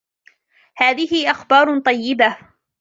[0.77, 2.37] هذه أخبار طيبة.